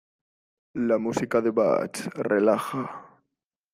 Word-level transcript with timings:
La 0.87 0.97
música 0.97 1.41
de 1.41 1.51
Bach 1.51 2.07
relaja. 2.15 2.89